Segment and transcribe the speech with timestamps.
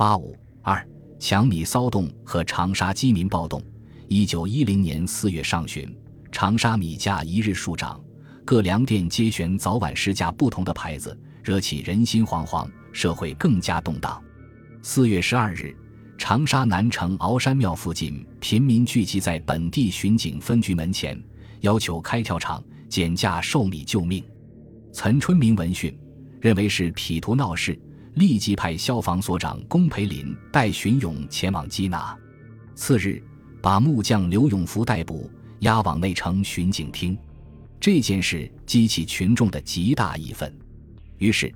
[0.00, 0.82] 八五二
[1.18, 3.62] 抢米骚动和长沙饥民暴动。
[4.08, 5.94] 一九一零年四月上旬，
[6.32, 8.02] 长沙米价一日数涨，
[8.42, 14.18] 各粮店皆悬早晚市价不同的牌子，惹起人心惶惶，社会更加动荡。
[14.80, 15.76] 四月十二日，
[16.16, 21.22] 长沙南城鳌山庙附近，贫民聚集在本地巡警分局门前，
[21.60, 24.24] 要求开跳场减价售米救命。
[24.94, 25.94] 岑春明闻讯，
[26.40, 27.78] 认为是痞徒闹事，
[28.14, 32.16] 立即派消防所长龚培林带巡勇前往缉拿。
[32.74, 33.22] 次日，
[33.62, 37.16] 把木匠刘永福逮捕，押往内城巡警厅。
[37.78, 40.52] 这件事激起群众的极大义愤，
[41.18, 41.52] 于是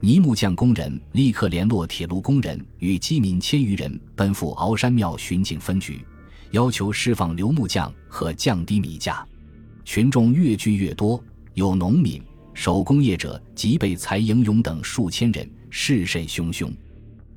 [0.00, 6.04] 泥木匠工人立刻联络铁路工人与饥民千余人，奔赴鳌山庙巡警分局，
[6.50, 9.26] 要求释放刘木匠和降低米价。
[9.84, 11.22] 群众越聚越多，
[11.54, 12.22] 有农民。
[12.54, 16.70] 手工业者及被裁营勇等数千人，势甚汹汹。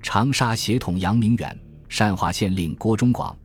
[0.04, 1.58] 长沙协统杨明远、
[1.88, 3.36] 善化县令郭忠广、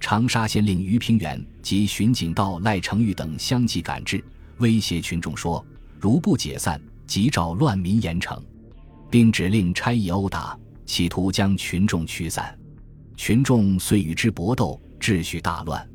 [0.00, 4.22] 长沙县令于平原及巡警道赖成玉等相继赶至，
[4.58, 5.64] 威胁群众说
[5.98, 8.38] ：“如不解散，即召乱民严惩。”
[9.08, 12.56] 并指令差役殴打，企图将群众驱散。
[13.16, 15.88] 群众遂与之搏斗，秩序大乱。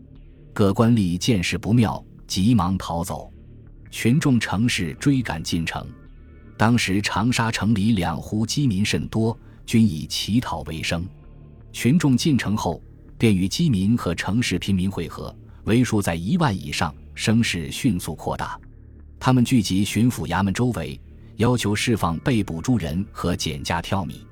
[0.54, 3.32] 各官吏见势不妙，急忙逃走。
[3.92, 5.88] 群众乘势追赶进城，
[6.58, 11.06] 当时长沙城里两湖饥民甚多，均以乞讨为生。
[11.74, 12.82] 群众进城后，
[13.18, 18.60] 便与饥民和城市贫民会合，为数在一万以上，声势迅速扩大。
[19.20, 21.00] 他们聚集巡抚衙门周围，
[21.38, 24.26] 要求释放被捕诸人和减价挑米。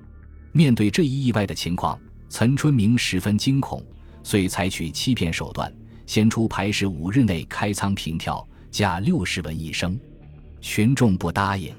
[0.54, 2.00] 面对这一意外的情况，
[2.30, 3.84] 岑春明十分惊恐，
[4.24, 5.74] 遂采取欺骗手段，
[6.06, 8.48] 先出牌时五日内开仓平跳。
[8.72, 10.00] 价六十文一升，
[10.60, 11.72] 群众不答应，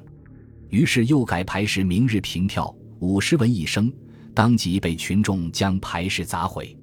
[0.75, 3.93] 于是又改牌时明日平跳五十文一升，
[4.35, 6.77] 当即被群众将牌石砸毁。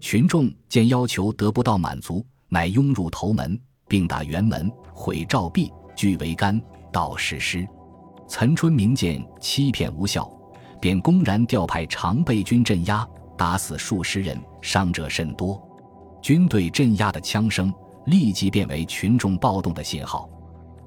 [0.00, 6.60] 群众见要求得不到满足，乃拥入头门，并打辕门、毁照壁，俱为干
[6.92, 7.64] 道实施。
[8.26, 10.28] 岑春明见欺骗无效，
[10.80, 13.06] 便公然调派常备军镇压，
[13.36, 15.62] 打死数十人，伤者甚多。
[16.20, 17.72] 军队镇压的枪声。
[18.06, 20.30] 立即变为群众暴动的信号。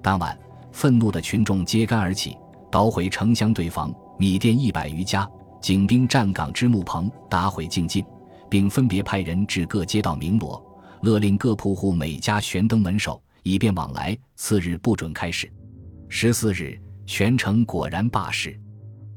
[0.01, 0.35] 当晚，
[0.72, 2.35] 愤怒的群众揭竿而起，
[2.72, 5.30] 捣毁城乡对房、米店一百余家，
[5.62, 8.04] 警兵站岗支木棚，打毁净进，
[8.50, 10.64] 并分别派人至各街道鸣锣，
[11.02, 14.18] 勒令各铺户每家悬灯门首，以便往来。
[14.38, 15.52] 次日不准开市。
[16.08, 18.58] 十四日，全城果然罢市。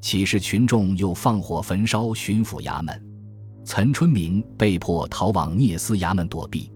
[0.00, 3.02] 起事群众又放火焚烧巡抚衙门，
[3.64, 6.70] 岑春明被迫逃往聂司衙门躲避。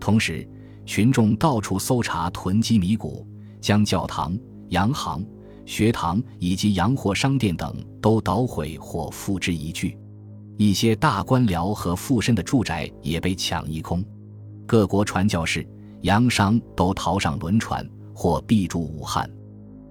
[0.00, 0.48] 同时，
[0.86, 3.26] 群众到处搜查囤积米谷，
[3.60, 4.36] 将教堂、
[4.70, 5.24] 洋行、
[5.66, 9.96] 学堂以及洋货商店等都捣毁或付之一炬。
[10.56, 14.04] 一些大官僚和富绅的住宅也被抢一空。
[14.66, 15.66] 各国传教士、
[16.02, 19.28] 洋商都逃上轮船或避住武汉。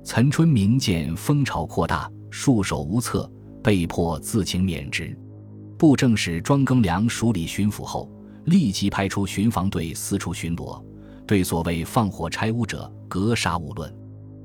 [0.04, 3.30] 岑春明见风潮扩大，束手无策，
[3.64, 5.18] 被迫自请免职。
[5.78, 8.10] 布政使庄庚良署理巡抚后。
[8.46, 10.84] 立即派出巡防队四处巡逻，
[11.26, 13.90] 对所谓放火拆屋者格杀勿论。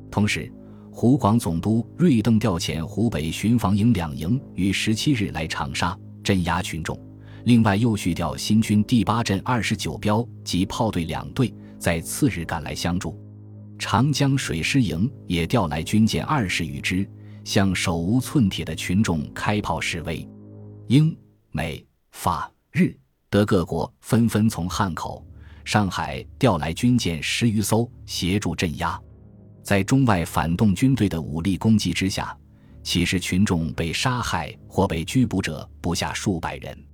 [0.08, 0.48] 同时，
[0.90, 6.98] 湖广总督瑞邓调遣湖北巡防营两营于十七日来长沙镇压群众，
[7.44, 13.16] 另外又续调新军第八镇二十九标及炮队两队，在次日赶来相助。
[13.78, 17.08] 长江水师营也调来军舰二十余支，
[17.44, 20.28] 向手无寸铁的群众开炮示威。
[20.88, 21.16] 英、
[21.52, 22.92] 美、法、日。
[23.30, 25.22] 德各国纷纷从汉口、
[25.62, 28.98] 上海调来军舰十余艘协助镇压，
[29.68, 32.34] 在中外反动军队的武力攻击之下，
[32.82, 36.86] 其实群众被杀害或被拘捕者不下数百人。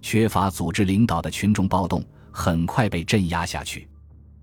[0.00, 3.86] 缺乏组织领导的群众暴动很快被镇压下去。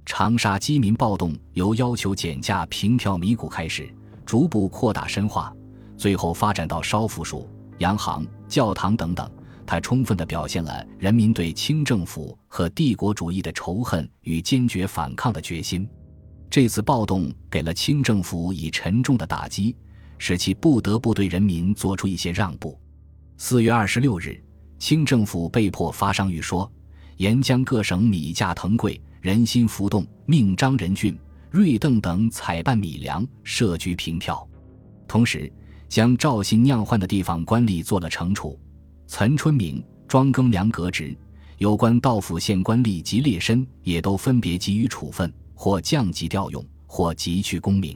[0.05, 3.91] 长沙饥民暴动由要求减价平调米谷开始，
[4.27, 5.51] 逐步扩大深化，
[5.97, 7.49] 最后发展到烧腐薯、
[7.79, 9.27] 洋行、教堂等等。
[9.65, 15.89] 它充分地表现了人民对清政府和帝国主义的仇恨与坚决反抗的决心。
[16.51, 19.73] 这次暴动给了清政府以沉重的打击，
[20.17, 22.77] 使其不得不对人民做出一些让步。
[23.37, 24.37] 四月二十六日，
[24.77, 26.69] 清政府被迫发上谕说：
[27.15, 31.17] 沿江各省米价腾贵，人心浮动，命张仁俊、
[31.49, 34.45] 瑞邓等采办米粮，设局平票。
[35.07, 35.49] 同时，
[35.87, 38.59] 将赵信酿换的地方官吏做了惩处。
[39.07, 41.17] 岑春明、庄庚良革职，
[41.59, 47.95] 有关道府县官吏及劣绅也都分别给予处分，或降级调用，或急去功名。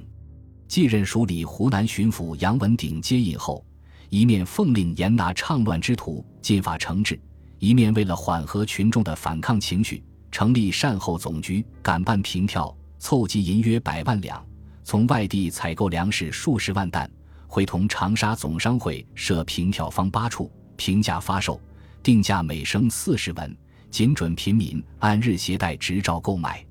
[0.67, 3.65] 继任署理湖南巡抚杨文鼎接印后，
[4.11, 7.15] 一面奉令严拿倡乱之徒，进法惩治；
[7.57, 14.45] 一面为了缓和群众的反抗情绪，成立善后总局，敢办平票，凑集银约百万两，
[14.83, 17.09] 从外地采购粮食数十万担，
[17.47, 21.59] 会同长沙总商会设平票坊八处，平价发售，
[22.03, 23.57] 定价每升四十文，
[23.89, 26.63] 仅准平民按日携带执照购买，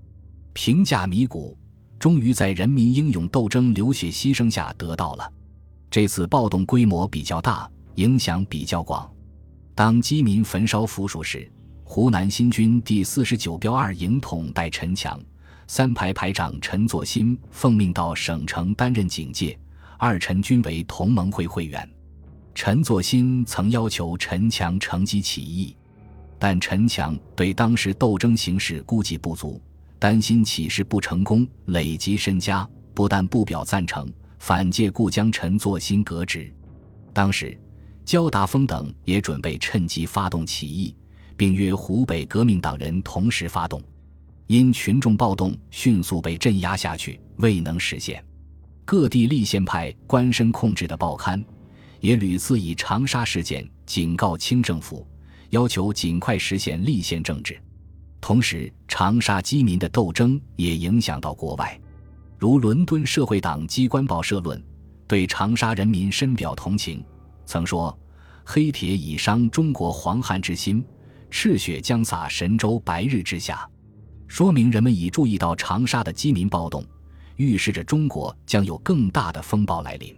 [0.55, 1.55] 平价米谷。
[1.99, 5.33] 终于在人民英勇斗争、流血牺牲下得到了。
[5.91, 9.11] 这次暴动规模比较大，影响比较广。
[9.75, 11.51] 当饥民焚烧府署时，
[11.83, 15.19] 湖南新军第四十九标二营统带陈强，
[15.67, 19.59] 三排排长陈作新奉命到省城担任警戒。
[19.97, 21.89] 二陈均为同盟会会员。
[22.55, 25.75] 陈作新曾要求陈强乘机起义，
[26.39, 29.59] 但陈强对当时斗争形势估计不足。
[29.99, 36.53] 担心起事不成功，累积身家，不但不表赞成，反借故将陈作新革职。
[37.13, 37.59] 当时，
[38.05, 40.95] 焦达峰等也准备趁机发动起义，
[41.37, 43.83] 并约湖北革命党人同时发动。
[44.47, 48.23] 因群众暴动迅速被镇压下去，未能实现。
[48.85, 51.43] 各地立宪派官绅控制的报刊，
[52.01, 55.07] 也屡次以长沙事件警告清政府，
[55.49, 57.59] 要求尽快实现立宪政治。
[58.27, 61.79] 同时，长沙饥民的斗争也影响到国外，
[62.39, 64.65] 如伦敦社会党机关报社论，
[65.07, 67.05] 对长沙人民深表同情，
[67.45, 67.95] 曾说
[68.43, 70.83] ：“黑铁已伤中国黄汉之心，
[71.29, 73.69] 赤血将洒神州白日之下。”
[74.27, 76.83] 说明人们已注意到长沙的饥民暴动，
[77.37, 80.17] 预示着中国将有更大的风暴来临。